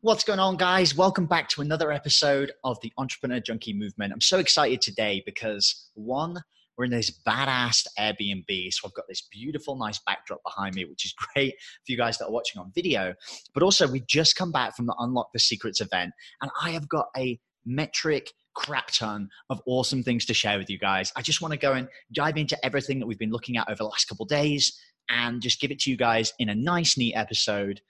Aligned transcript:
What's 0.00 0.22
going 0.22 0.38
on, 0.38 0.56
guys? 0.56 0.94
Welcome 0.94 1.26
back 1.26 1.48
to 1.48 1.60
another 1.60 1.90
episode 1.90 2.52
of 2.62 2.80
the 2.82 2.92
Entrepreneur 2.98 3.40
Junkie 3.40 3.72
Movement. 3.72 4.12
I'm 4.12 4.20
so 4.20 4.38
excited 4.38 4.80
today 4.80 5.24
because 5.26 5.90
one, 5.94 6.40
we're 6.76 6.84
in 6.84 6.92
this 6.92 7.20
badass 7.26 7.84
Airbnb. 7.98 8.72
So 8.72 8.86
I've 8.86 8.94
got 8.94 9.06
this 9.08 9.26
beautiful, 9.28 9.74
nice 9.74 9.98
backdrop 10.06 10.38
behind 10.44 10.76
me, 10.76 10.84
which 10.84 11.04
is 11.04 11.12
great 11.34 11.54
for 11.84 11.90
you 11.90 11.96
guys 11.96 12.16
that 12.18 12.26
are 12.26 12.30
watching 12.30 12.60
on 12.60 12.70
video. 12.76 13.12
But 13.52 13.64
also, 13.64 13.88
we 13.88 13.98
just 14.06 14.36
come 14.36 14.52
back 14.52 14.76
from 14.76 14.86
the 14.86 14.94
Unlock 15.00 15.30
the 15.32 15.40
Secrets 15.40 15.80
event, 15.80 16.12
and 16.42 16.50
I 16.62 16.70
have 16.70 16.88
got 16.88 17.06
a 17.16 17.40
metric 17.66 18.30
crap 18.54 18.92
ton 18.92 19.28
of 19.50 19.60
awesome 19.66 20.04
things 20.04 20.24
to 20.26 20.32
share 20.32 20.58
with 20.58 20.70
you 20.70 20.78
guys. 20.78 21.12
I 21.16 21.22
just 21.22 21.42
want 21.42 21.54
to 21.54 21.58
go 21.58 21.72
and 21.72 21.88
dive 22.12 22.36
into 22.36 22.56
everything 22.64 23.00
that 23.00 23.06
we've 23.06 23.18
been 23.18 23.32
looking 23.32 23.56
at 23.56 23.68
over 23.68 23.78
the 23.78 23.84
last 23.84 24.08
couple 24.08 24.26
days 24.26 24.78
and 25.10 25.42
just 25.42 25.60
give 25.60 25.72
it 25.72 25.80
to 25.80 25.90
you 25.90 25.96
guys 25.96 26.32
in 26.38 26.50
a 26.50 26.54
nice, 26.54 26.96
neat 26.96 27.14
episode 27.14 27.80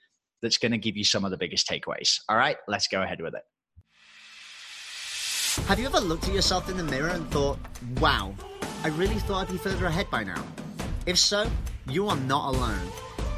that's 0.41 0.57
going 0.57 0.71
to 0.71 0.77
give 0.77 0.97
you 0.97 1.03
some 1.03 1.25
of 1.25 1.31
the 1.31 1.37
biggest 1.37 1.67
takeaways. 1.67 2.19
All 2.29 2.37
right, 2.37 2.57
let's 2.67 2.87
go 2.87 3.01
ahead 3.01 3.21
with 3.21 3.35
it. 3.35 3.43
Have 5.67 5.79
you 5.79 5.87
ever 5.87 5.99
looked 5.99 6.27
at 6.27 6.33
yourself 6.33 6.69
in 6.69 6.77
the 6.77 6.83
mirror 6.83 7.09
and 7.09 7.29
thought, 7.31 7.59
wow, 7.99 8.33
I 8.83 8.89
really 8.89 9.15
thought 9.15 9.47
I'd 9.47 9.51
be 9.51 9.57
further 9.57 9.85
ahead 9.87 10.09
by 10.09 10.23
now? 10.23 10.43
If 11.05 11.17
so, 11.17 11.49
you 11.87 12.07
are 12.07 12.15
not 12.15 12.55
alone. 12.55 12.87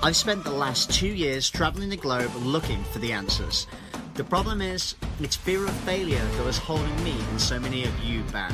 I've 0.03 0.15
spent 0.15 0.43
the 0.43 0.51
last 0.51 0.91
two 0.91 1.07
years 1.07 1.49
traveling 1.49 1.89
the 1.89 1.97
globe 1.97 2.31
looking 2.37 2.83
for 2.85 2.99
the 2.99 3.11
answers. 3.11 3.67
The 4.15 4.23
problem 4.23 4.61
is, 4.61 4.95
it's 5.19 5.35
fear 5.35 5.63
of 5.65 5.73
failure 5.81 6.23
that 6.23 6.45
was 6.45 6.57
holding 6.57 7.03
me 7.03 7.15
and 7.29 7.39
so 7.39 7.59
many 7.59 7.85
of 7.85 7.99
you 8.03 8.23
back. 8.25 8.51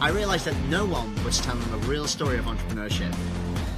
I 0.00 0.10
realized 0.10 0.46
that 0.46 0.56
no 0.68 0.84
one 0.84 1.14
was 1.24 1.40
telling 1.40 1.68
the 1.70 1.86
real 1.88 2.06
story 2.06 2.38
of 2.38 2.46
entrepreneurship. 2.46 3.14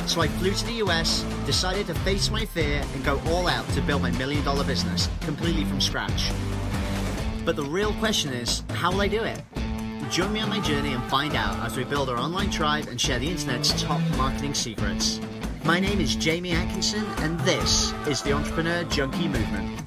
So 0.06 0.20
I 0.20 0.28
flew 0.28 0.52
to 0.52 0.66
the 0.66 0.84
US, 0.84 1.24
decided 1.46 1.88
to 1.88 1.94
face 1.94 2.30
my 2.30 2.44
fear 2.44 2.82
and 2.94 3.04
go 3.04 3.20
all 3.26 3.48
out 3.48 3.68
to 3.70 3.80
build 3.82 4.02
my 4.02 4.12
million 4.12 4.44
dollar 4.44 4.62
business 4.62 5.08
completely 5.22 5.64
from 5.64 5.80
scratch. 5.80 6.30
But 7.44 7.56
the 7.56 7.64
real 7.64 7.92
question 7.94 8.32
is, 8.32 8.62
how 8.70 8.92
will 8.92 9.00
I 9.00 9.08
do 9.08 9.24
it? 9.24 9.42
Join 10.10 10.32
me 10.32 10.40
on 10.40 10.48
my 10.48 10.60
journey 10.60 10.92
and 10.92 11.02
find 11.04 11.34
out 11.34 11.58
as 11.66 11.76
we 11.76 11.82
build 11.82 12.08
our 12.08 12.16
online 12.16 12.50
tribe 12.50 12.86
and 12.86 13.00
share 13.00 13.18
the 13.18 13.28
internet's 13.28 13.80
top 13.82 14.00
marketing 14.16 14.54
secrets. 14.54 15.20
My 15.64 15.80
name 15.80 16.00
is 16.00 16.14
Jamie 16.14 16.52
Atkinson, 16.52 17.04
and 17.18 17.38
this 17.40 17.92
is 18.06 18.22
the 18.22 18.32
Entrepreneur 18.32 18.84
Junkie 18.84 19.26
Movement. 19.26 19.80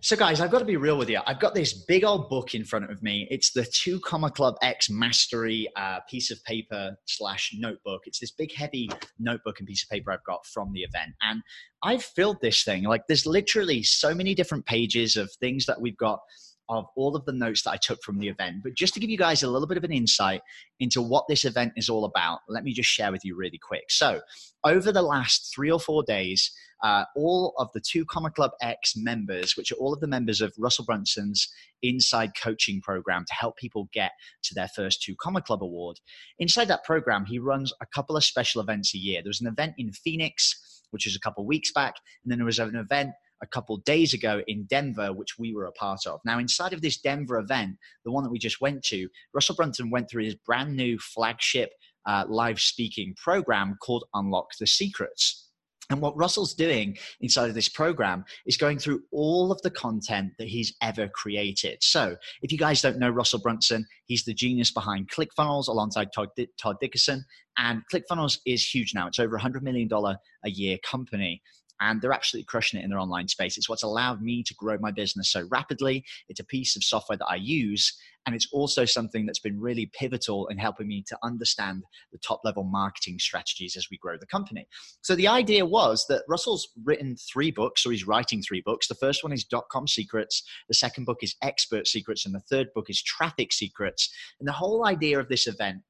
So, 0.00 0.14
guys, 0.14 0.40
I've 0.40 0.52
got 0.52 0.60
to 0.60 0.64
be 0.64 0.76
real 0.76 0.96
with 0.96 1.10
you. 1.10 1.20
I've 1.26 1.40
got 1.40 1.56
this 1.56 1.72
big 1.72 2.04
old 2.04 2.28
book 2.28 2.54
in 2.54 2.64
front 2.64 2.88
of 2.88 3.02
me. 3.02 3.26
It's 3.32 3.50
the 3.50 3.64
Two 3.64 3.98
Comma 3.98 4.30
Club 4.30 4.54
X 4.62 4.88
Mastery 4.88 5.68
uh, 5.74 5.98
piece 6.08 6.30
of 6.30 6.42
paper 6.44 6.96
slash 7.06 7.52
notebook. 7.58 8.02
It's 8.06 8.20
this 8.20 8.30
big, 8.30 8.54
heavy 8.54 8.88
notebook 9.18 9.58
and 9.58 9.66
piece 9.66 9.82
of 9.82 9.88
paper 9.88 10.12
I've 10.12 10.22
got 10.22 10.46
from 10.46 10.72
the 10.72 10.82
event. 10.82 11.14
And 11.22 11.42
I've 11.82 12.04
filled 12.04 12.40
this 12.40 12.62
thing. 12.62 12.84
Like, 12.84 13.08
there's 13.08 13.26
literally 13.26 13.82
so 13.82 14.14
many 14.14 14.36
different 14.36 14.66
pages 14.66 15.16
of 15.16 15.32
things 15.40 15.66
that 15.66 15.80
we've 15.80 15.96
got 15.96 16.20
of 16.68 16.86
all 16.96 17.16
of 17.16 17.24
the 17.24 17.32
notes 17.32 17.62
that 17.62 17.72
I 17.72 17.76
took 17.76 18.00
from 18.04 18.20
the 18.20 18.28
event. 18.28 18.58
But 18.62 18.74
just 18.74 18.94
to 18.94 19.00
give 19.00 19.10
you 19.10 19.18
guys 19.18 19.42
a 19.42 19.50
little 19.50 19.66
bit 19.66 19.78
of 19.78 19.84
an 19.84 19.92
insight 19.92 20.42
into 20.78 21.02
what 21.02 21.24
this 21.28 21.44
event 21.44 21.72
is 21.76 21.88
all 21.88 22.04
about, 22.04 22.40
let 22.48 22.62
me 22.62 22.72
just 22.72 22.88
share 22.88 23.10
with 23.10 23.24
you 23.24 23.34
really 23.34 23.58
quick. 23.58 23.90
So, 23.90 24.20
over 24.64 24.92
the 24.92 25.02
last 25.02 25.52
three 25.52 25.72
or 25.72 25.80
four 25.80 26.04
days, 26.04 26.52
uh, 26.82 27.04
all 27.16 27.54
of 27.58 27.68
the 27.74 27.80
two 27.80 28.04
Comma 28.04 28.30
Club 28.30 28.52
X 28.60 28.94
members, 28.96 29.56
which 29.56 29.72
are 29.72 29.76
all 29.76 29.92
of 29.92 30.00
the 30.00 30.06
members 30.06 30.40
of 30.40 30.52
Russell 30.58 30.84
Brunson's 30.84 31.48
Inside 31.82 32.32
Coaching 32.40 32.80
Program 32.80 33.24
to 33.26 33.34
help 33.34 33.56
people 33.56 33.88
get 33.92 34.12
to 34.44 34.54
their 34.54 34.68
first 34.68 35.02
two 35.02 35.14
Comma 35.20 35.42
Club 35.42 35.62
award. 35.62 35.98
Inside 36.38 36.68
that 36.68 36.84
program, 36.84 37.24
he 37.26 37.38
runs 37.38 37.72
a 37.80 37.86
couple 37.86 38.16
of 38.16 38.24
special 38.24 38.60
events 38.60 38.94
a 38.94 38.98
year. 38.98 39.22
There 39.22 39.30
was 39.30 39.40
an 39.40 39.46
event 39.46 39.74
in 39.78 39.92
Phoenix, 39.92 40.82
which 40.90 41.06
was 41.06 41.16
a 41.16 41.20
couple 41.20 41.42
of 41.42 41.48
weeks 41.48 41.72
back, 41.72 41.94
and 42.24 42.30
then 42.30 42.38
there 42.38 42.46
was 42.46 42.58
an 42.58 42.76
event 42.76 43.10
a 43.42 43.46
couple 43.46 43.76
days 43.78 44.14
ago 44.14 44.42
in 44.46 44.64
Denver, 44.64 45.12
which 45.12 45.38
we 45.38 45.54
were 45.54 45.66
a 45.66 45.72
part 45.72 46.00
of. 46.06 46.20
Now, 46.24 46.38
inside 46.38 46.72
of 46.72 46.82
this 46.82 46.98
Denver 47.00 47.38
event, 47.38 47.76
the 48.04 48.10
one 48.10 48.24
that 48.24 48.30
we 48.30 48.38
just 48.38 48.60
went 48.60 48.82
to, 48.86 49.08
Russell 49.32 49.54
Brunson 49.54 49.90
went 49.90 50.10
through 50.10 50.24
his 50.24 50.34
brand 50.34 50.76
new 50.76 50.98
flagship 50.98 51.70
uh, 52.06 52.24
live 52.28 52.60
speaking 52.60 53.14
program 53.16 53.76
called 53.82 54.04
Unlock 54.14 54.48
the 54.58 54.66
Secrets. 54.66 55.47
And 55.90 56.02
what 56.02 56.16
Russell's 56.16 56.54
doing 56.54 56.98
inside 57.20 57.48
of 57.48 57.54
this 57.54 57.68
program 57.68 58.24
is 58.46 58.58
going 58.58 58.78
through 58.78 59.02
all 59.10 59.50
of 59.50 59.62
the 59.62 59.70
content 59.70 60.32
that 60.38 60.48
he's 60.48 60.74
ever 60.82 61.08
created. 61.08 61.78
So, 61.82 62.16
if 62.42 62.52
you 62.52 62.58
guys 62.58 62.82
don't 62.82 62.98
know 62.98 63.08
Russell 63.08 63.40
Brunson, 63.40 63.86
he's 64.04 64.24
the 64.24 64.34
genius 64.34 64.70
behind 64.70 65.10
ClickFunnels 65.10 65.68
alongside 65.68 66.12
Todd, 66.12 66.28
Todd 66.60 66.76
Dickerson. 66.80 67.24
And 67.56 67.82
ClickFunnels 67.92 68.38
is 68.46 68.64
huge 68.64 68.94
now. 68.94 69.06
It's 69.08 69.18
over 69.18 69.36
a 69.36 69.40
$100 69.40 69.62
million 69.62 69.88
a 69.92 70.50
year 70.50 70.78
company 70.84 71.42
and 71.80 72.00
they're 72.00 72.12
absolutely 72.12 72.46
crushing 72.46 72.80
it 72.80 72.84
in 72.84 72.90
their 72.90 72.98
online 72.98 73.28
space. 73.28 73.56
It's 73.56 73.68
what's 73.68 73.82
allowed 73.82 74.22
me 74.22 74.42
to 74.42 74.54
grow 74.54 74.78
my 74.80 74.90
business 74.90 75.30
so 75.30 75.46
rapidly. 75.50 76.04
It's 76.28 76.40
a 76.40 76.44
piece 76.44 76.76
of 76.76 76.84
software 76.84 77.18
that 77.18 77.28
I 77.28 77.36
use, 77.36 77.96
and 78.26 78.34
it's 78.34 78.48
also 78.52 78.84
something 78.84 79.24
that's 79.24 79.38
been 79.38 79.60
really 79.60 79.90
pivotal 79.98 80.48
in 80.48 80.58
helping 80.58 80.88
me 80.88 81.02
to 81.08 81.18
understand 81.22 81.84
the 82.12 82.18
top 82.18 82.40
level 82.44 82.64
marketing 82.64 83.18
strategies 83.18 83.76
as 83.76 83.88
we 83.90 83.96
grow 83.96 84.18
the 84.18 84.26
company. 84.26 84.66
So 85.00 85.14
the 85.14 85.28
idea 85.28 85.64
was 85.64 86.04
that 86.08 86.24
Russell's 86.28 86.68
written 86.84 87.16
three 87.16 87.50
books, 87.50 87.86
or 87.86 87.92
he's 87.92 88.06
writing 88.06 88.42
three 88.42 88.62
books. 88.64 88.88
The 88.88 88.94
first 88.96 89.22
one 89.22 89.32
is 89.32 89.44
dot 89.44 89.64
com 89.70 89.86
secrets, 89.86 90.42
the 90.68 90.74
second 90.74 91.04
book 91.04 91.18
is 91.22 91.36
expert 91.42 91.86
secrets, 91.86 92.26
and 92.26 92.34
the 92.34 92.40
third 92.40 92.68
book 92.74 92.90
is 92.90 93.02
traffic 93.02 93.52
secrets. 93.52 94.12
And 94.40 94.48
the 94.48 94.52
whole 94.52 94.86
idea 94.86 95.18
of 95.18 95.28
this 95.28 95.46
event 95.46 95.82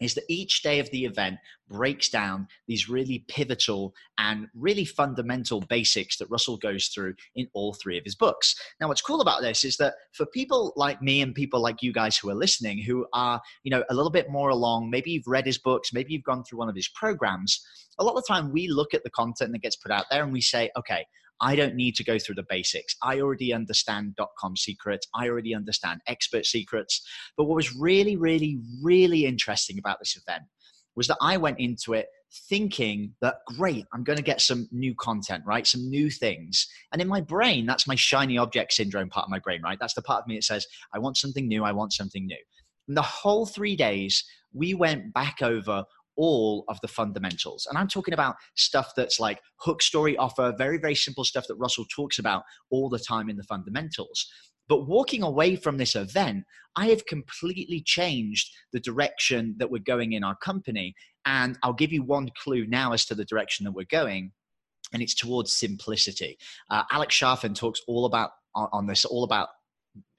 is 0.00 0.14
that 0.14 0.24
each 0.28 0.62
day 0.62 0.78
of 0.78 0.90
the 0.90 1.04
event 1.04 1.38
breaks 1.68 2.08
down 2.08 2.46
these 2.68 2.88
really 2.88 3.24
pivotal 3.28 3.94
and 4.18 4.46
really 4.54 4.84
fundamental 4.84 5.60
basics 5.60 6.18
that 6.18 6.30
Russell 6.30 6.56
goes 6.56 6.88
through 6.88 7.14
in 7.34 7.48
all 7.54 7.74
three 7.74 7.98
of 7.98 8.04
his 8.04 8.14
books. 8.14 8.54
Now, 8.80 8.88
what's 8.88 9.00
cool 9.00 9.20
about 9.20 9.42
this 9.42 9.64
is 9.64 9.76
that 9.78 9.94
for 10.12 10.26
people 10.26 10.72
like 10.76 11.02
me 11.02 11.22
and 11.22 11.34
people 11.34 11.60
like 11.60 11.82
you 11.82 11.92
guys 11.92 12.16
who 12.16 12.30
are 12.30 12.34
listening, 12.34 12.78
who 12.78 13.06
are, 13.12 13.40
you 13.64 13.70
know, 13.70 13.84
a 13.90 13.94
little 13.94 14.10
bit 14.10 14.30
more 14.30 14.50
along, 14.50 14.90
maybe 14.90 15.10
you've 15.10 15.26
read 15.26 15.46
his 15.46 15.58
books, 15.58 15.92
maybe 15.92 16.12
you've 16.12 16.24
gone 16.24 16.44
through 16.44 16.58
one 16.58 16.68
of 16.68 16.76
his 16.76 16.88
programs, 16.88 17.66
a 17.98 18.04
lot 18.04 18.16
of 18.16 18.22
the 18.22 18.32
time 18.32 18.52
we 18.52 18.68
look 18.68 18.94
at 18.94 19.02
the 19.04 19.10
content 19.10 19.52
that 19.52 19.62
gets 19.62 19.76
put 19.76 19.90
out 19.90 20.06
there 20.10 20.22
and 20.22 20.32
we 20.32 20.40
say, 20.40 20.70
okay, 20.76 21.06
I 21.40 21.56
don't 21.56 21.74
need 21.74 21.94
to 21.96 22.04
go 22.04 22.18
through 22.18 22.36
the 22.36 22.46
basics. 22.48 22.96
I 23.02 23.20
already 23.20 23.52
understand 23.52 24.16
dot 24.16 24.30
com 24.38 24.56
secrets. 24.56 25.06
I 25.14 25.28
already 25.28 25.54
understand 25.54 26.00
expert 26.06 26.46
secrets. 26.46 27.06
But 27.36 27.44
what 27.44 27.56
was 27.56 27.76
really, 27.76 28.16
really, 28.16 28.58
really 28.82 29.26
interesting 29.26 29.78
about 29.78 29.98
this 29.98 30.16
event 30.16 30.44
was 30.94 31.08
that 31.08 31.18
I 31.20 31.36
went 31.36 31.60
into 31.60 31.92
it 31.92 32.06
thinking 32.48 33.12
that 33.20 33.36
great, 33.46 33.84
I'm 33.92 34.02
going 34.02 34.16
to 34.16 34.22
get 34.22 34.40
some 34.40 34.66
new 34.72 34.94
content, 34.94 35.44
right? 35.46 35.66
Some 35.66 35.88
new 35.88 36.10
things. 36.10 36.66
And 36.92 37.00
in 37.00 37.08
my 37.08 37.20
brain, 37.20 37.66
that's 37.66 37.86
my 37.86 37.94
shiny 37.94 38.38
object 38.38 38.72
syndrome 38.72 39.10
part 39.10 39.24
of 39.24 39.30
my 39.30 39.38
brain, 39.38 39.62
right? 39.62 39.78
That's 39.78 39.94
the 39.94 40.02
part 40.02 40.22
of 40.22 40.26
me 40.26 40.36
that 40.36 40.44
says, 40.44 40.66
I 40.94 40.98
want 40.98 41.18
something 41.18 41.46
new, 41.46 41.64
I 41.64 41.72
want 41.72 41.92
something 41.92 42.26
new. 42.26 42.36
And 42.88 42.96
the 42.96 43.02
whole 43.02 43.46
three 43.46 43.76
days, 43.76 44.24
we 44.52 44.74
went 44.74 45.12
back 45.12 45.42
over 45.42 45.84
all 46.16 46.64
of 46.68 46.80
the 46.80 46.88
fundamentals. 46.88 47.66
And 47.68 47.78
I'm 47.78 47.88
talking 47.88 48.14
about 48.14 48.36
stuff 48.54 48.92
that's 48.96 49.20
like 49.20 49.40
hook 49.56 49.82
story 49.82 50.16
offer, 50.16 50.54
very, 50.56 50.78
very 50.78 50.94
simple 50.94 51.24
stuff 51.24 51.46
that 51.48 51.56
Russell 51.56 51.86
talks 51.94 52.18
about 52.18 52.42
all 52.70 52.88
the 52.88 52.98
time 52.98 53.28
in 53.28 53.36
the 53.36 53.42
fundamentals. 53.44 54.26
But 54.68 54.88
walking 54.88 55.22
away 55.22 55.56
from 55.56 55.78
this 55.78 55.94
event, 55.94 56.44
I 56.74 56.88
have 56.88 57.06
completely 57.06 57.82
changed 57.84 58.50
the 58.72 58.80
direction 58.80 59.54
that 59.58 59.70
we're 59.70 59.82
going 59.82 60.12
in 60.12 60.24
our 60.24 60.36
company. 60.36 60.94
And 61.24 61.58
I'll 61.62 61.72
give 61.72 61.92
you 61.92 62.02
one 62.02 62.30
clue 62.42 62.66
now 62.66 62.92
as 62.92 63.04
to 63.06 63.14
the 63.14 63.24
direction 63.24 63.64
that 63.64 63.72
we're 63.72 63.86
going. 63.88 64.32
And 64.92 65.02
it's 65.02 65.14
towards 65.14 65.52
simplicity. 65.52 66.38
Uh, 66.70 66.84
Alex 66.90 67.18
Charfen 67.18 67.54
talks 67.54 67.80
all 67.88 68.06
about 68.06 68.30
on 68.54 68.86
this, 68.86 69.04
all 69.04 69.24
about 69.24 69.48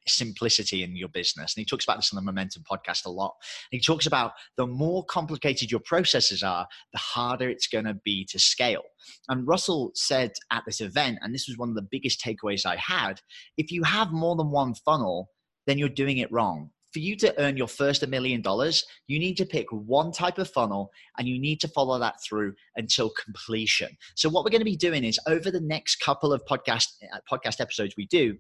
simplicity 0.09 0.83
in 0.83 0.95
your 0.95 1.09
business. 1.09 1.56
And 1.56 1.62
he 1.62 1.65
talks 1.65 1.86
about 1.86 1.98
this 1.98 2.13
on 2.13 2.18
the 2.18 2.21
Momentum 2.21 2.63
podcast 2.69 3.06
a 3.06 3.09
lot. 3.09 3.36
And 3.71 3.80
he 3.80 3.83
talks 3.83 4.06
about 4.06 4.33
the 4.56 4.68
more 4.68 5.06
complicated 5.06 5.71
your 5.71 5.81
processes 5.81 6.44
are, 6.44 6.68
the 6.92 7.00
harder 7.00 7.50
it's 7.50 7.68
going 7.68 7.86
to 7.86 7.95
be 8.06 8.25
to 8.31 8.39
scale. 8.39 8.83
And 9.30 9.48
Russell 9.48 9.92
said 9.95 10.31
at 10.51 10.63
this 10.65 10.81
event, 10.81 11.19
and 11.21 11.33
this 11.33 11.48
was 11.48 11.57
one 11.57 11.69
of 11.69 11.75
the 11.75 11.88
biggest 11.89 12.24
takeaways 12.24 12.65
I 12.65 12.75
had 12.75 13.21
if 13.57 13.71
you 13.71 13.83
have 13.83 14.12
more 14.12 14.36
than 14.36 14.51
one 14.51 14.74
funnel, 14.74 15.30
then 15.65 15.77
you're 15.77 15.89
doing 15.89 16.18
it 16.18 16.31
wrong 16.31 16.71
for 16.98 17.00
you 17.00 17.15
to 17.15 17.39
earn 17.39 17.57
your 17.57 17.68
first 17.68 18.01
a 18.04 18.07
million 18.07 18.42
dollars, 18.42 18.83
you 19.07 19.19
need 19.19 19.38
to 19.38 19.45
pick 19.45 19.68
one 19.71 20.12
type 20.12 20.38
of 20.38 20.50
funnel 20.50 20.89
and 21.18 21.27
you 21.27 21.39
need 21.39 21.59
to 21.59 21.68
follow 21.68 22.00
that 22.00 22.15
through 22.27 22.54
until 22.75 23.12
completion. 23.12 23.89
So 24.15 24.30
what 24.30 24.44
we're 24.44 24.51
going 24.51 24.62
to 24.62 24.65
be 24.65 24.75
doing 24.75 25.04
is 25.04 25.19
over 25.27 25.51
the 25.51 25.62
next 25.62 25.98
couple 25.98 26.33
of 26.33 26.44
podcast 26.45 26.88
uh, 27.13 27.19
podcast 27.31 27.62
episodes 27.62 27.95
we 27.98 28.07
do, 28.07 28.38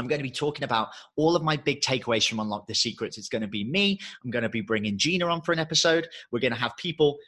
I'm 0.00 0.08
going 0.08 0.18
to 0.18 0.24
be 0.24 0.30
talking 0.30 0.64
about 0.64 0.88
all 1.16 1.36
of 1.36 1.42
my 1.42 1.56
big 1.56 1.82
takeaways 1.82 2.26
from 2.26 2.40
Unlock 2.40 2.66
the 2.66 2.74
Secrets. 2.74 3.18
It's 3.18 3.28
going 3.28 3.42
to 3.42 3.48
be 3.48 3.64
me. 3.64 3.98
I'm 4.24 4.30
going 4.30 4.42
to 4.42 4.48
be 4.48 4.62
bringing 4.62 4.96
Gina 4.96 5.26
on 5.26 5.42
for 5.42 5.52
an 5.52 5.58
episode. 5.58 6.08
We're 6.32 6.40
going 6.40 6.54
to 6.54 6.58
have 6.58 6.76
people 6.78 7.18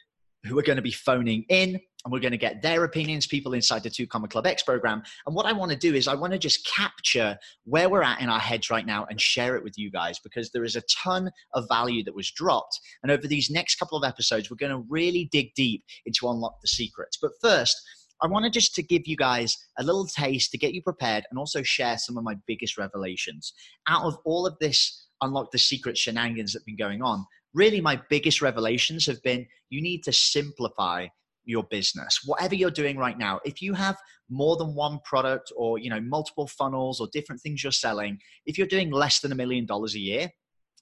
who 0.45 0.57
are 0.57 0.63
going 0.63 0.77
to 0.77 0.81
be 0.81 0.91
phoning 0.91 1.45
in 1.49 1.79
and 2.03 2.11
we're 2.11 2.19
going 2.19 2.31
to 2.31 2.37
get 2.37 2.61
their 2.61 2.83
opinions, 2.83 3.27
people 3.27 3.53
inside 3.53 3.83
the 3.83 3.89
Two 3.89 4.05
Comma 4.05 4.27
Club 4.27 4.45
X 4.45 4.63
program. 4.63 5.03
And 5.25 5.35
what 5.35 5.45
I 5.45 5.53
want 5.53 5.71
to 5.71 5.77
do 5.77 5.93
is 5.93 6.07
I 6.07 6.15
want 6.15 6.33
to 6.33 6.39
just 6.39 6.67
capture 6.67 7.37
where 7.63 7.89
we're 7.89 8.03
at 8.03 8.19
in 8.19 8.27
our 8.27 8.39
heads 8.39 8.69
right 8.69 8.85
now 8.85 9.05
and 9.09 9.21
share 9.21 9.55
it 9.55 9.63
with 9.63 9.77
you 9.77 9.89
guys 9.89 10.19
because 10.19 10.51
there 10.51 10.65
is 10.65 10.75
a 10.75 10.81
ton 10.91 11.31
of 11.53 11.65
value 11.69 12.03
that 12.03 12.15
was 12.15 12.29
dropped. 12.31 12.77
And 13.03 13.11
over 13.11 13.25
these 13.25 13.49
next 13.49 13.75
couple 13.75 13.97
of 13.97 14.03
episodes, 14.03 14.49
we're 14.49 14.57
going 14.57 14.73
to 14.73 14.85
really 14.89 15.29
dig 15.31 15.53
deep 15.53 15.85
into 16.05 16.27
unlock 16.27 16.59
the 16.61 16.67
secrets. 16.67 17.17
But 17.21 17.31
first, 17.39 17.79
I 18.23 18.27
wanted 18.27 18.53
just 18.53 18.73
to 18.75 18.83
give 18.83 19.05
you 19.05 19.17
guys 19.17 19.57
a 19.77 19.83
little 19.83 20.07
taste 20.07 20.51
to 20.51 20.57
get 20.57 20.73
you 20.73 20.81
prepared 20.81 21.25
and 21.29 21.37
also 21.37 21.61
share 21.61 21.97
some 21.97 22.17
of 22.17 22.23
my 22.23 22.35
biggest 22.47 22.77
revelations. 22.77 23.53
Out 23.87 24.05
of 24.05 24.17
all 24.25 24.47
of 24.47 24.57
this 24.59 25.07
unlock 25.21 25.51
the 25.51 25.59
secret 25.59 25.97
shenanigans 25.97 26.53
that 26.53 26.59
have 26.59 26.65
been 26.65 26.77
going 26.77 27.01
on, 27.01 27.25
really 27.53 27.81
my 27.81 28.01
biggest 28.09 28.41
revelations 28.41 29.05
have 29.05 29.21
been 29.23 29.45
you 29.69 29.81
need 29.81 30.03
to 30.03 30.13
simplify 30.13 31.07
your 31.45 31.63
business 31.63 32.21
whatever 32.25 32.55
you're 32.55 32.71
doing 32.71 32.97
right 32.97 33.17
now 33.17 33.39
if 33.43 33.61
you 33.61 33.73
have 33.73 33.97
more 34.29 34.55
than 34.55 34.73
one 34.73 34.99
product 35.03 35.51
or 35.57 35.77
you 35.77 35.89
know 35.89 35.99
multiple 35.99 36.47
funnels 36.47 37.01
or 37.01 37.07
different 37.11 37.41
things 37.41 37.61
you're 37.61 37.71
selling 37.71 38.17
if 38.45 38.57
you're 38.57 38.67
doing 38.67 38.91
less 38.91 39.19
than 39.19 39.31
a 39.31 39.35
million 39.35 39.65
dollars 39.65 39.95
a 39.95 39.99
year 39.99 40.29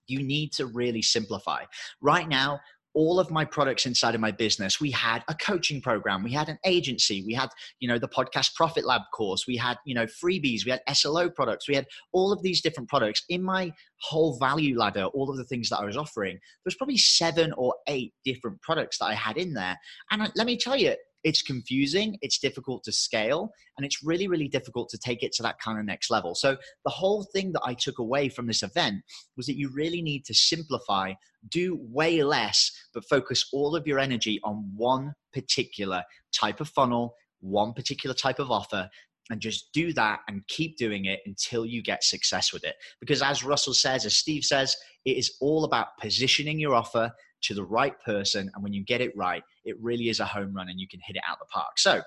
you 0.08 0.22
need 0.22 0.52
to 0.52 0.68
really 0.68 1.02
simplify 1.02 1.64
right 2.02 2.30
now 2.30 2.60
all 2.94 3.20
of 3.20 3.32
my 3.32 3.46
products 3.46 3.86
inside 3.86 4.16
of 4.16 4.22
my 4.22 4.32
business. 4.32 4.82
We 4.82 4.92
had 4.92 5.24
a 5.28 5.36
coaching 5.36 5.82
program 5.82 6.24
we 6.24 6.34
had 6.34 6.50
an 6.50 6.60
agency 6.66 7.24
we 7.26 7.34
had 7.34 7.50
you 7.80 7.88
know 7.88 7.98
the 7.98 8.08
podcast 8.08 8.56
profit 8.56 8.86
lab 8.86 9.02
course 9.14 9.48
we 9.48 9.58
had 9.58 9.78
you 9.86 9.96
know 9.96 10.06
freebies 10.06 10.66
we 10.66 10.72
had 10.72 10.82
slo 10.94 11.30
products 11.30 11.68
we 11.68 11.76
had 11.76 11.86
all 12.12 12.32
of 12.32 12.42
these 12.44 12.62
different 12.62 12.90
products. 12.90 13.24
In 13.30 13.44
my 13.44 13.72
whole 14.02 14.38
value 14.40 14.78
ladder 14.78 15.06
all 15.06 15.30
of 15.30 15.38
the 15.38 15.46
things 15.46 15.70
that 15.70 15.80
i 15.80 15.86
was 15.86 15.98
offering 15.98 16.40
there's 16.64 16.76
probably 16.76 16.98
seven 16.98 17.54
or 17.54 17.76
eight 17.88 18.14
different 18.26 18.62
products 18.62 18.98
that 18.98 19.06
i 19.06 19.14
had 19.14 19.38
in 19.38 19.54
there. 19.54 19.78
And 20.12 20.32
let 20.36 20.46
me 20.48 20.58
tell 20.58 20.76
you 20.76 20.96
it's 21.24 21.42
confusing, 21.42 22.18
it's 22.22 22.40
difficult 22.40 22.84
to 22.84 22.92
scale, 22.92 23.52
and 23.78 23.86
it's 23.86 24.04
really, 24.04 24.28
really 24.28 24.48
difficult 24.48 24.90
to 24.90 24.98
take 24.98 25.24
it 25.24 25.32
to 25.34 25.44
that 25.44 25.60
kind 25.60 25.80
of 25.80 25.86
next 25.86 26.10
level. 26.10 26.36
So, 26.36 26.58
the 26.86 26.92
whole 26.92 27.24
thing 27.34 27.52
that 27.54 27.62
I 27.64 27.74
took 27.74 28.00
away 28.00 28.30
from 28.30 28.48
this 28.48 28.64
event 28.64 29.04
was 29.38 29.46
that 29.46 29.58
you 29.58 29.70
really 29.74 30.02
need 30.02 30.26
to 30.26 30.34
simplify, 30.34 31.14
do 31.50 31.80
way 31.82 32.24
less, 32.24 32.72
but 32.94 33.08
focus 33.10 33.48
all 33.54 33.76
of 33.76 33.88
your 33.88 34.00
energy 34.00 34.40
on 34.44 34.72
one 34.76 35.14
particular 35.34 36.04
type 36.34 36.60
of 36.60 36.70
funnel, 36.70 37.16
one 37.40 37.74
particular 37.74 38.16
type 38.16 38.40
of 38.40 38.52
offer. 38.52 38.90
And 39.30 39.40
just 39.40 39.72
do 39.72 39.94
that 39.94 40.22
and 40.28 40.46
keep 40.48 40.78
doing 40.78 41.06
it 41.06 41.22
until 41.26 41.66
you 41.66 41.82
get 41.82 42.04
success 42.04 42.52
with 42.52 42.66
it. 42.66 42.76
Because 43.00 43.22
as 43.22 43.44
Russell 43.44 43.74
says, 43.74 44.06
as 44.06 44.18
Steve 44.18 44.44
says, 44.44 44.76
it 45.06 45.18
is 45.18 45.38
all 45.40 45.64
about 45.64 45.98
positioning 46.00 46.60
your 46.60 46.76
offer 46.76 47.12
to 47.44 47.54
the 47.54 47.64
right 47.64 47.94
person. 48.04 48.52
And 48.54 48.64
when 48.64 48.74
you 48.74 48.84
get 48.84 49.02
it 49.02 49.16
right, 49.16 49.44
it 49.64 49.76
really 49.82 50.10
is 50.10 50.20
a 50.20 50.26
home 50.26 50.54
run 50.54 50.70
and 50.70 50.80
you 50.80 50.88
can 50.88 51.00
hit 51.04 51.16
it 51.16 51.24
out 51.28 51.40
the 51.40 51.46
park. 51.46 51.78
So, 51.78 52.02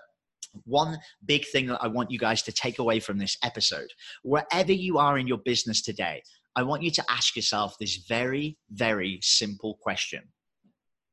one 0.64 0.98
big 1.24 1.44
thing 1.46 1.66
that 1.66 1.82
I 1.82 1.88
want 1.88 2.10
you 2.10 2.18
guys 2.18 2.42
to 2.42 2.52
take 2.52 2.78
away 2.78 3.00
from 3.00 3.18
this 3.18 3.36
episode, 3.42 3.88
wherever 4.22 4.72
you 4.72 4.98
are 4.98 5.18
in 5.18 5.26
your 5.26 5.38
business 5.38 5.82
today, 5.82 6.22
I 6.54 6.62
want 6.62 6.82
you 6.82 6.90
to 6.92 7.04
ask 7.10 7.34
yourself 7.34 7.76
this 7.80 8.04
very, 8.08 8.56
very 8.70 9.18
simple 9.22 9.78
question 9.80 10.22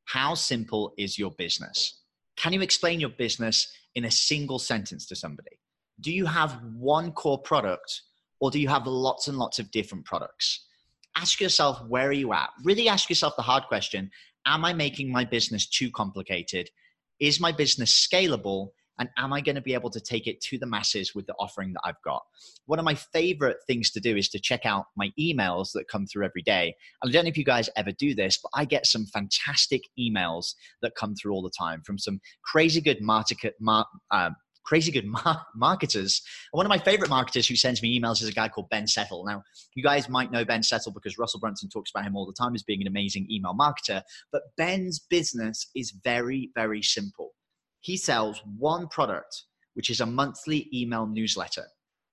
How 0.06 0.36
simple 0.36 0.94
is 0.98 1.18
your 1.18 1.32
business? 1.32 2.02
Can 2.38 2.54
you 2.54 2.62
explain 2.62 3.00
your 3.00 3.10
business 3.10 3.72
in 3.96 4.06
a 4.06 4.12
single 4.12 4.60
sentence 4.60 5.06
to 5.08 5.16
somebody? 5.16 5.61
Do 6.02 6.12
you 6.12 6.26
have 6.26 6.60
one 6.76 7.12
core 7.12 7.42
product 7.42 8.02
or 8.40 8.52
do 8.52 8.60
you 8.60 8.68
have 8.68 8.88
lots 8.88 9.28
and 9.28 9.38
lots 9.38 9.60
of 9.60 9.72
different 9.72 10.06
products? 10.06 10.66
ask 11.16 11.40
yourself 11.40 11.82
where 11.88 12.08
are 12.08 12.14
you 12.14 12.34
at? 12.34 12.50
Really 12.64 12.88
ask 12.88 13.10
yourself 13.10 13.36
the 13.36 13.42
hard 13.42 13.64
question 13.68 14.10
am 14.48 14.66
i 14.66 14.74
making 14.74 15.12
my 15.12 15.24
business 15.24 15.68
too 15.68 15.92
complicated? 15.92 16.70
Is 17.20 17.40
my 17.40 17.52
business 17.52 18.08
scalable? 18.08 18.70
And 19.00 19.10
am 19.18 19.34
i 19.34 19.42
going 19.42 19.56
to 19.56 19.62
be 19.62 19.74
able 19.74 19.90
to 19.92 20.00
take 20.00 20.28
it 20.28 20.42
to 20.42 20.60
the 20.60 20.68
masses 20.68 21.16
with 21.16 21.26
the 21.26 21.34
offering 21.40 21.74
that 21.74 21.82
i've 21.86 22.02
got? 22.04 22.22
One 22.66 22.80
of 22.80 22.86
my 22.86 22.96
favorite 22.96 23.58
things 23.68 23.92
to 23.92 24.00
do 24.00 24.16
is 24.16 24.30
to 24.30 24.40
check 24.40 24.66
out 24.66 24.86
my 24.96 25.12
emails 25.20 25.70
that 25.74 25.88
come 25.88 26.06
through 26.06 26.26
every 26.26 26.42
day. 26.42 26.76
I 27.04 27.10
don't 27.10 27.24
know 27.24 27.30
if 27.30 27.38
you 27.38 27.46
guys 27.46 27.70
ever 27.76 27.92
do 27.92 28.16
this 28.16 28.40
but 28.42 28.50
i 28.56 28.66
get 28.66 28.86
some 28.86 29.06
fantastic 29.06 29.82
emails 30.00 30.54
that 30.82 30.96
come 30.96 31.16
through 31.16 31.34
all 31.34 31.44
the 31.44 31.52
time 31.58 31.82
from 31.86 31.98
some 31.98 32.20
crazy 32.44 32.82
good 32.82 33.02
market, 33.02 33.54
mar, 33.60 33.86
uh, 34.12 34.32
crazy 34.64 34.92
good 34.92 35.06
mar- 35.26 35.46
marketers. 35.56 36.22
One 36.52 36.66
of 36.66 36.70
my 36.70 36.78
favorite 36.78 37.10
marketers 37.10 37.48
who 37.48 37.56
sends 37.56 37.82
me 37.82 38.00
emails 38.00 38.22
is 38.22 38.30
a 38.30 38.34
guy 38.34 38.50
called 38.50 38.70
Ben 38.70 38.88
Settle. 38.88 39.26
Now, 39.26 39.44
you 39.76 39.84
guys 39.84 40.10
might 40.10 40.32
know 40.32 40.46
Ben 40.46 40.64
Settle 40.64 40.92
because 40.92 41.18
Russell 41.18 41.40
Brunson 41.40 41.70
talks 41.70 41.92
about 41.94 42.06
him 42.06 42.16
all 42.16 42.26
the 42.26 42.34
time 42.34 42.56
as 42.56 42.64
being 42.64 42.82
an 42.82 42.88
amazing 42.88 43.28
email 43.30 43.54
marketer. 43.54 44.02
But 44.32 44.44
Ben's 44.58 45.00
business 45.00 45.70
is 45.76 45.92
very, 46.04 46.52
very 46.56 46.82
simple. 46.82 47.32
He 47.82 47.98
sells 47.98 48.42
one 48.58 48.88
product, 48.88 49.44
which 49.74 49.90
is 49.90 50.02
a 50.02 50.06
monthly 50.06 50.70
email 50.74 51.08
newsletter. 51.08 51.66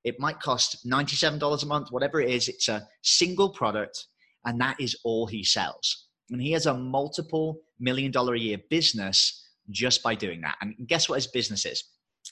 It 0.05 0.19
might 0.19 0.41
cost 0.41 0.89
$97 0.89 1.63
a 1.63 1.67
month, 1.67 1.91
whatever 1.91 2.21
it 2.21 2.31
is. 2.31 2.49
It's 2.49 2.69
a 2.69 2.89
single 3.03 3.51
product, 3.51 4.07
and 4.45 4.61
that 4.61 4.81
is 4.81 4.97
all 5.05 5.27
he 5.27 5.45
sells. 5.45 6.07
And 6.31 6.41
he 6.41 6.53
has 6.53 6.67
a 6.67 6.75
multiple 6.75 7.61
million 7.81 8.11
dollar 8.11 8.35
a 8.35 8.39
year 8.39 8.59
business 8.71 9.45
just 9.71 10.03
by 10.03 10.15
doing 10.15 10.41
that. 10.43 10.57
And 10.61 10.75
guess 10.87 11.09
what 11.09 11.17
his 11.17 11.27
business 11.27 11.67
is? 11.67 11.85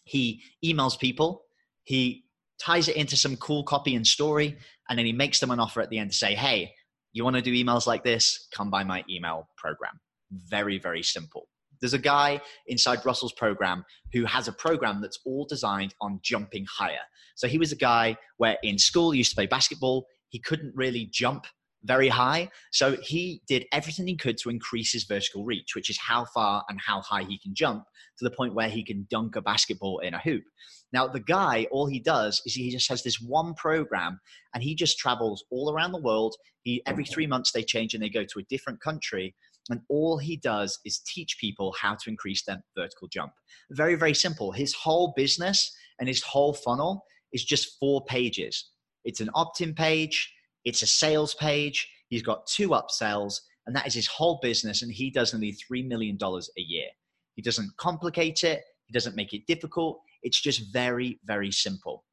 He 0.06 0.42
emails 0.64 0.98
people, 0.98 1.42
he 1.82 2.24
ties 2.60 2.88
it 2.88 2.96
into 2.96 3.16
some 3.16 3.36
cool 3.36 3.64
copy 3.64 3.94
and 3.94 4.06
story, 4.06 4.56
and 4.88 4.98
then 4.98 5.04
he 5.04 5.12
makes 5.12 5.40
them 5.40 5.50
an 5.50 5.60
offer 5.60 5.80
at 5.80 5.90
the 5.90 5.98
end 5.98 6.12
to 6.12 6.16
say, 6.16 6.34
hey, 6.34 6.72
you 7.12 7.24
want 7.24 7.36
to 7.36 7.42
do 7.42 7.52
emails 7.52 7.86
like 7.86 8.04
this? 8.04 8.48
Come 8.54 8.70
buy 8.70 8.84
my 8.84 9.04
email 9.10 9.48
program. 9.56 10.00
Very, 10.30 10.78
very 10.78 11.02
simple. 11.02 11.48
There's 11.80 11.92
a 11.92 11.98
guy 11.98 12.40
inside 12.68 13.04
Russell's 13.04 13.32
program 13.32 13.84
who 14.12 14.24
has 14.24 14.48
a 14.48 14.52
program 14.52 15.00
that's 15.02 15.18
all 15.26 15.44
designed 15.44 15.94
on 16.00 16.20
jumping 16.22 16.66
higher. 16.70 17.04
So 17.34 17.48
he 17.48 17.58
was 17.58 17.72
a 17.72 17.76
guy 17.76 18.16
where 18.38 18.56
in 18.62 18.78
school 18.78 19.10
he 19.10 19.18
used 19.18 19.30
to 19.30 19.36
play 19.36 19.46
basketball. 19.46 20.06
He 20.28 20.38
couldn't 20.38 20.72
really 20.74 21.08
jump 21.12 21.46
very 21.86 22.08
high. 22.08 22.50
So 22.72 22.96
he 23.02 23.42
did 23.48 23.66
everything 23.72 24.06
he 24.06 24.16
could 24.16 24.38
to 24.38 24.50
increase 24.50 24.92
his 24.92 25.04
vertical 25.04 25.44
reach, 25.44 25.74
which 25.74 25.90
is 25.90 25.98
how 25.98 26.24
far 26.26 26.64
and 26.68 26.80
how 26.84 27.00
high 27.00 27.22
he 27.22 27.38
can 27.38 27.54
jump 27.54 27.84
to 28.18 28.24
the 28.24 28.30
point 28.30 28.54
where 28.54 28.68
he 28.68 28.84
can 28.84 29.06
dunk 29.10 29.36
a 29.36 29.42
basketball 29.42 29.98
in 30.00 30.14
a 30.14 30.18
hoop. 30.18 30.44
Now, 30.92 31.06
the 31.06 31.20
guy, 31.20 31.66
all 31.70 31.86
he 31.86 32.00
does 32.00 32.40
is 32.46 32.54
he 32.54 32.70
just 32.70 32.88
has 32.88 33.02
this 33.02 33.20
one 33.20 33.54
program 33.54 34.20
and 34.54 34.62
he 34.62 34.74
just 34.74 34.98
travels 34.98 35.44
all 35.50 35.72
around 35.72 35.92
the 35.92 36.00
world. 36.00 36.34
He, 36.62 36.82
every 36.86 37.04
three 37.04 37.26
months 37.26 37.52
they 37.52 37.62
change 37.62 37.94
and 37.94 38.02
they 38.02 38.08
go 38.08 38.24
to 38.24 38.38
a 38.38 38.44
different 38.44 38.80
country. 38.80 39.34
And 39.68 39.80
all 39.88 40.18
he 40.18 40.36
does 40.36 40.78
is 40.84 41.00
teach 41.00 41.38
people 41.40 41.74
how 41.80 41.96
to 41.96 42.10
increase 42.10 42.44
their 42.44 42.62
vertical 42.76 43.08
jump. 43.08 43.32
Very, 43.70 43.96
very 43.96 44.14
simple. 44.14 44.52
His 44.52 44.74
whole 44.74 45.12
business 45.16 45.74
and 45.98 46.08
his 46.08 46.22
whole 46.22 46.54
funnel 46.54 47.04
is 47.32 47.44
just 47.44 47.78
four 47.80 48.04
pages. 48.04 48.70
It's 49.04 49.20
an 49.20 49.30
opt 49.34 49.60
in 49.60 49.74
page, 49.74 50.32
it's 50.66 50.82
a 50.82 50.86
sales 50.86 51.32
page. 51.34 51.88
He's 52.08 52.22
got 52.22 52.46
two 52.46 52.70
upsells, 52.70 53.40
and 53.66 53.74
that 53.74 53.86
is 53.86 53.94
his 53.94 54.08
whole 54.08 54.38
business. 54.42 54.82
And 54.82 54.92
he 54.92 55.10
does 55.10 55.32
nearly 55.32 55.56
$3 55.72 55.86
million 55.86 56.18
a 56.22 56.60
year. 56.60 56.88
He 57.36 57.42
doesn't 57.42 57.70
complicate 57.78 58.44
it, 58.44 58.62
he 58.84 58.92
doesn't 58.92 59.16
make 59.16 59.32
it 59.32 59.46
difficult. 59.46 60.00
It's 60.22 60.40
just 60.40 60.72
very, 60.72 61.20
very 61.24 61.52
simple. 61.52 62.04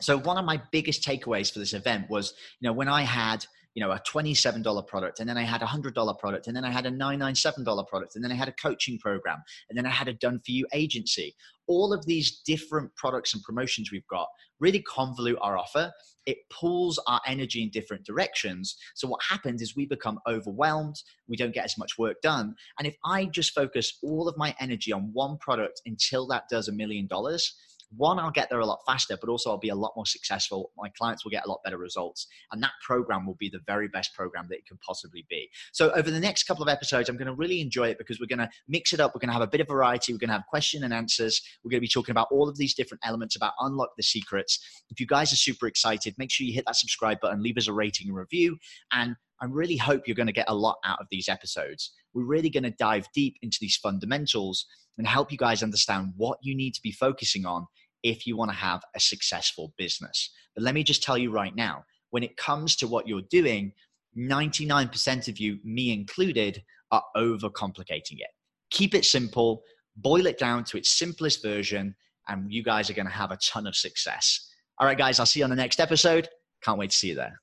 So, 0.00 0.18
one 0.18 0.38
of 0.38 0.44
my 0.44 0.60
biggest 0.70 1.02
takeaways 1.02 1.52
for 1.52 1.58
this 1.58 1.74
event 1.74 2.08
was, 2.08 2.34
you 2.60 2.68
know, 2.68 2.72
when 2.72 2.88
I 2.88 3.02
had 3.02 3.44
you 3.78 3.84
know 3.84 3.92
a 3.92 4.00
$27 4.00 4.86
product 4.88 5.20
and 5.20 5.28
then 5.28 5.38
i 5.38 5.44
had 5.44 5.62
a 5.62 5.66
$100 5.66 6.18
product 6.18 6.48
and 6.48 6.56
then 6.56 6.64
i 6.64 6.70
had 6.70 6.84
a 6.84 6.90
$997 6.90 7.86
product 7.86 8.16
and 8.16 8.24
then 8.24 8.32
i 8.32 8.34
had 8.34 8.48
a 8.48 8.52
coaching 8.52 8.98
program 8.98 9.40
and 9.68 9.78
then 9.78 9.86
i 9.86 9.90
had 9.90 10.08
a 10.08 10.14
done 10.14 10.40
for 10.44 10.50
you 10.50 10.66
agency. 10.72 11.36
All 11.68 11.92
of 11.92 12.04
these 12.06 12.40
different 12.44 12.96
products 12.96 13.34
and 13.34 13.42
promotions 13.44 13.92
we've 13.92 14.06
got 14.08 14.26
really 14.58 14.82
convolute 14.82 15.36
our 15.40 15.56
offer. 15.56 15.92
It 16.26 16.38
pulls 16.50 16.98
our 17.06 17.20
energy 17.26 17.62
in 17.62 17.70
different 17.70 18.04
directions. 18.04 18.74
So 18.94 19.06
what 19.06 19.20
happens 19.22 19.62
is 19.62 19.76
we 19.76 19.86
become 19.86 20.18
overwhelmed 20.26 20.96
we 21.28 21.36
don't 21.36 21.54
get 21.54 21.64
as 21.64 21.78
much 21.78 21.98
work 21.98 22.20
done 22.20 22.56
and 22.78 22.88
if 22.88 22.96
i 23.04 23.26
just 23.26 23.54
focus 23.54 23.98
all 24.02 24.28
of 24.28 24.36
my 24.36 24.56
energy 24.58 24.92
on 24.92 25.10
one 25.12 25.36
product 25.38 25.82
until 25.86 26.26
that 26.26 26.44
does 26.50 26.66
a 26.66 26.72
million 26.72 27.06
dollars 27.06 27.54
one, 27.96 28.18
I'll 28.18 28.30
get 28.30 28.50
there 28.50 28.60
a 28.60 28.66
lot 28.66 28.80
faster, 28.86 29.16
but 29.18 29.30
also 29.30 29.50
I'll 29.50 29.58
be 29.58 29.70
a 29.70 29.74
lot 29.74 29.92
more 29.96 30.06
successful. 30.06 30.70
My 30.76 30.90
clients 30.90 31.24
will 31.24 31.30
get 31.30 31.46
a 31.46 31.48
lot 31.48 31.60
better 31.64 31.78
results. 31.78 32.26
And 32.52 32.62
that 32.62 32.72
program 32.84 33.26
will 33.26 33.36
be 33.36 33.48
the 33.48 33.60
very 33.66 33.88
best 33.88 34.14
program 34.14 34.46
that 34.50 34.58
it 34.58 34.66
can 34.66 34.78
possibly 34.86 35.24
be. 35.30 35.48
So, 35.72 35.90
over 35.92 36.10
the 36.10 36.20
next 36.20 36.44
couple 36.44 36.62
of 36.62 36.68
episodes, 36.68 37.08
I'm 37.08 37.16
going 37.16 37.28
to 37.28 37.34
really 37.34 37.60
enjoy 37.60 37.88
it 37.88 37.98
because 37.98 38.20
we're 38.20 38.26
going 38.26 38.38
to 38.40 38.50
mix 38.68 38.92
it 38.92 39.00
up. 39.00 39.14
We're 39.14 39.20
going 39.20 39.30
to 39.30 39.34
have 39.34 39.42
a 39.42 39.46
bit 39.46 39.60
of 39.60 39.68
variety. 39.68 40.12
We're 40.12 40.18
going 40.18 40.28
to 40.28 40.34
have 40.34 40.46
question 40.48 40.84
and 40.84 40.92
answers. 40.92 41.40
We're 41.64 41.70
going 41.70 41.80
to 41.80 41.86
be 41.86 41.88
talking 41.88 42.12
about 42.12 42.28
all 42.30 42.48
of 42.48 42.58
these 42.58 42.74
different 42.74 43.00
elements 43.04 43.36
about 43.36 43.52
unlock 43.60 43.90
the 43.96 44.02
secrets. 44.02 44.58
If 44.90 45.00
you 45.00 45.06
guys 45.06 45.32
are 45.32 45.36
super 45.36 45.66
excited, 45.66 46.14
make 46.18 46.30
sure 46.30 46.46
you 46.46 46.52
hit 46.52 46.64
that 46.66 46.76
subscribe 46.76 47.20
button, 47.20 47.42
leave 47.42 47.56
us 47.56 47.68
a 47.68 47.72
rating 47.72 48.08
and 48.08 48.16
review. 48.16 48.58
And 48.92 49.16
I 49.40 49.46
really 49.46 49.76
hope 49.76 50.02
you're 50.06 50.16
going 50.16 50.26
to 50.26 50.32
get 50.32 50.48
a 50.48 50.54
lot 50.54 50.78
out 50.84 50.98
of 51.00 51.06
these 51.10 51.28
episodes. 51.28 51.92
We're 52.12 52.24
really 52.24 52.50
going 52.50 52.64
to 52.64 52.70
dive 52.70 53.06
deep 53.14 53.36
into 53.40 53.58
these 53.60 53.76
fundamentals 53.76 54.66
and 54.98 55.06
help 55.06 55.30
you 55.30 55.38
guys 55.38 55.62
understand 55.62 56.12
what 56.16 56.38
you 56.42 56.56
need 56.56 56.74
to 56.74 56.82
be 56.82 56.90
focusing 56.90 57.46
on 57.46 57.66
if 58.02 58.26
you 58.26 58.36
want 58.36 58.50
to 58.50 58.56
have 58.56 58.82
a 58.94 59.00
successful 59.00 59.72
business. 59.76 60.30
But 60.54 60.64
let 60.64 60.74
me 60.74 60.82
just 60.82 61.02
tell 61.02 61.18
you 61.18 61.30
right 61.30 61.54
now 61.54 61.84
when 62.10 62.22
it 62.22 62.36
comes 62.36 62.76
to 62.76 62.86
what 62.86 63.06
you're 63.06 63.22
doing, 63.30 63.72
99% 64.16 65.28
of 65.28 65.38
you, 65.38 65.58
me 65.64 65.92
included, 65.92 66.62
are 66.90 67.02
overcomplicating 67.16 68.18
it. 68.18 68.30
Keep 68.70 68.94
it 68.94 69.04
simple, 69.04 69.62
boil 69.96 70.26
it 70.26 70.38
down 70.38 70.64
to 70.64 70.78
its 70.78 70.90
simplest 70.90 71.42
version, 71.42 71.94
and 72.28 72.52
you 72.52 72.62
guys 72.62 72.90
are 72.90 72.94
going 72.94 73.06
to 73.06 73.12
have 73.12 73.30
a 73.30 73.38
ton 73.38 73.66
of 73.66 73.76
success. 73.76 74.50
All 74.78 74.86
right, 74.86 74.98
guys, 74.98 75.18
I'll 75.18 75.26
see 75.26 75.40
you 75.40 75.44
on 75.44 75.50
the 75.50 75.56
next 75.56 75.80
episode. 75.80 76.28
Can't 76.62 76.78
wait 76.78 76.90
to 76.90 76.96
see 76.96 77.08
you 77.08 77.14
there. 77.14 77.40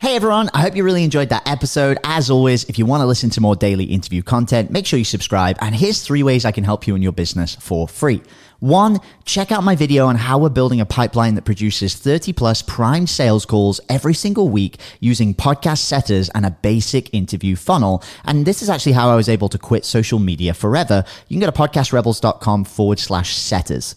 Hey 0.00 0.14
everyone, 0.14 0.48
I 0.54 0.60
hope 0.60 0.76
you 0.76 0.84
really 0.84 1.02
enjoyed 1.02 1.30
that 1.30 1.48
episode. 1.48 1.98
As 2.04 2.30
always, 2.30 2.62
if 2.68 2.78
you 2.78 2.86
want 2.86 3.00
to 3.00 3.04
listen 3.04 3.30
to 3.30 3.40
more 3.40 3.56
daily 3.56 3.82
interview 3.82 4.22
content, 4.22 4.70
make 4.70 4.86
sure 4.86 4.96
you 4.96 5.04
subscribe. 5.04 5.58
And 5.60 5.74
here's 5.74 6.02
three 6.02 6.22
ways 6.22 6.44
I 6.44 6.52
can 6.52 6.62
help 6.62 6.86
you 6.86 6.94
in 6.94 7.02
your 7.02 7.10
business 7.10 7.56
for 7.56 7.88
free. 7.88 8.22
One, 8.60 9.00
check 9.24 9.50
out 9.50 9.64
my 9.64 9.74
video 9.74 10.06
on 10.06 10.14
how 10.14 10.38
we're 10.38 10.50
building 10.50 10.80
a 10.80 10.86
pipeline 10.86 11.34
that 11.34 11.44
produces 11.44 11.96
30 11.96 12.32
plus 12.32 12.62
prime 12.62 13.08
sales 13.08 13.44
calls 13.44 13.80
every 13.88 14.14
single 14.14 14.48
week 14.48 14.78
using 15.00 15.34
podcast 15.34 15.78
setters 15.78 16.28
and 16.28 16.46
a 16.46 16.52
basic 16.52 17.12
interview 17.12 17.56
funnel. 17.56 18.02
And 18.24 18.46
this 18.46 18.62
is 18.62 18.70
actually 18.70 18.92
how 18.92 19.10
I 19.10 19.16
was 19.16 19.28
able 19.28 19.48
to 19.48 19.58
quit 19.58 19.84
social 19.84 20.20
media 20.20 20.54
forever. 20.54 21.04
You 21.26 21.34
can 21.34 21.40
go 21.40 21.50
to 21.50 21.58
podcastrebels.com 21.58 22.64
forward 22.66 23.00
slash 23.00 23.34
setters. 23.34 23.96